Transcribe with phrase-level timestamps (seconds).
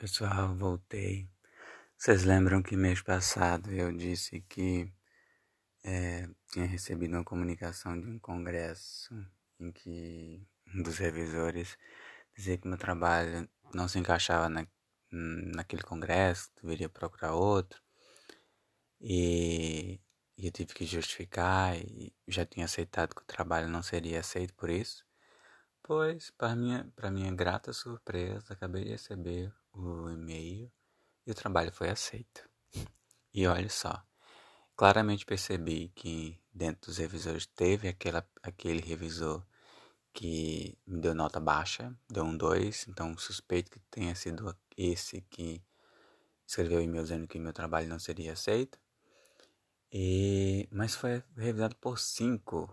[0.00, 1.28] Pessoal, voltei.
[1.94, 4.90] Vocês lembram que mês passado eu disse que
[5.84, 9.14] é, tinha recebido uma comunicação de um congresso
[9.60, 10.42] em que
[10.74, 11.76] um dos revisores
[12.34, 14.66] dizia que meu trabalho não se encaixava na,
[15.10, 17.78] naquele congresso, deveria procurar outro.
[19.02, 20.00] E,
[20.38, 24.54] e eu tive que justificar e já tinha aceitado que o trabalho não seria aceito
[24.54, 25.04] por isso.
[25.90, 30.70] Pois, para minha, para minha grata surpresa, acabei de receber o e-mail
[31.26, 32.48] e o trabalho foi aceito.
[33.34, 34.00] E olha só,
[34.76, 39.44] claramente percebi que dentro dos revisores teve aquela, aquele revisor
[40.12, 45.60] que me deu nota baixa, deu um 2, então suspeito que tenha sido esse que
[46.46, 48.78] escreveu o e-mail dizendo que meu trabalho não seria aceito.
[49.92, 52.72] E, mas foi revisado por 5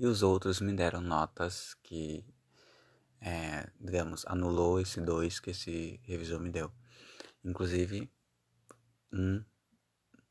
[0.00, 2.24] e os outros me deram notas que
[3.20, 6.72] é, digamos, anulou esse 2 que esse revisor me deu.
[7.44, 8.10] Inclusive,
[9.12, 9.44] um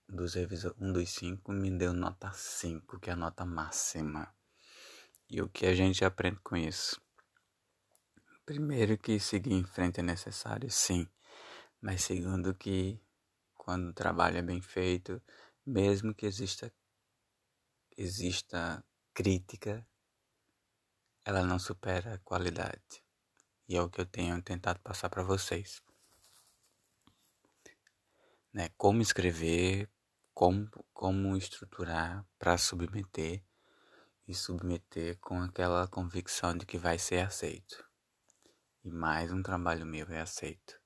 [0.07, 4.33] dos revisor, um dos cinco me deu nota 5, que é a nota máxima.
[5.29, 6.99] E o que a gente aprende com isso?
[8.47, 11.07] Primeiro que seguir em frente é necessário, sim.
[11.79, 12.99] Mas segundo que
[13.53, 15.21] quando o trabalho é bem feito,
[15.63, 16.73] mesmo que exista
[17.95, 18.83] exista
[19.19, 19.85] crítica,
[21.25, 23.03] ela não supera a qualidade.
[23.67, 25.81] E é o que eu tenho tentado passar para vocês.
[28.53, 28.69] Né?
[28.77, 29.89] Como escrever,
[30.33, 33.43] como, como estruturar para submeter
[34.25, 37.85] e submeter com aquela convicção de que vai ser aceito.
[38.85, 40.79] E mais um trabalho meu é aceito.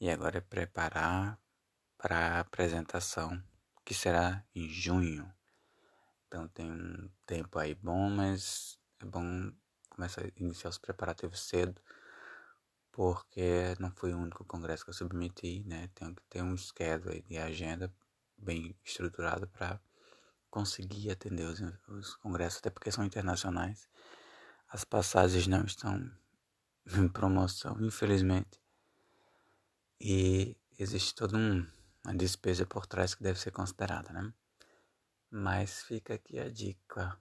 [0.00, 1.38] E agora é preparar
[1.98, 3.38] para a apresentação,
[3.84, 5.30] que será em junho.
[6.30, 9.50] Então tem um tempo aí bom, mas é bom
[9.88, 11.82] começar a iniciar os preparativos cedo,
[12.92, 15.90] porque não foi o único congresso que eu submeti, né?
[15.92, 17.92] Tenho que ter um schedule de agenda
[18.38, 19.80] bem estruturado para
[20.48, 23.88] conseguir atender os, os congressos, até porque são internacionais.
[24.68, 26.08] As passagens não estão
[26.96, 28.62] em promoção, infelizmente.
[30.00, 31.66] E existe toda um,
[32.04, 34.32] uma despesa por trás que deve ser considerada, né?
[35.30, 37.18] Mas fica aqui a dica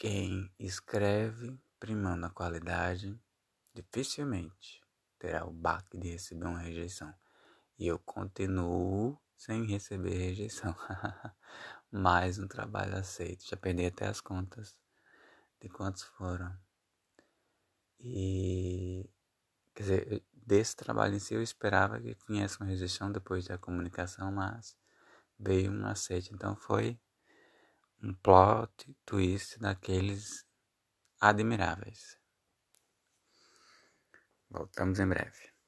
[0.00, 3.20] quem escreve primando a qualidade
[3.74, 4.80] dificilmente
[5.18, 7.14] terá o baque de receber uma rejeição.
[7.78, 10.74] E eu continuo sem receber rejeição.
[11.92, 13.46] Mais um trabalho aceito.
[13.46, 14.74] Já perdi até as contas
[15.60, 16.50] de quantos foram.
[17.98, 19.08] E
[19.74, 24.32] quer dizer, desse trabalho em si eu esperava que viesse uma rejeição depois da comunicação,
[24.32, 24.74] mas
[25.40, 26.30] veio um aceite.
[26.32, 27.00] Então foi
[28.02, 30.44] um plot twist daqueles
[31.20, 32.18] admiráveis.
[34.48, 35.59] Voltamos em breve.